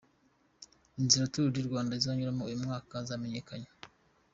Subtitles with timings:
[0.99, 3.69] Inzira Tour du Rwanda izanyuramo uyu mwaka zamenyekanye.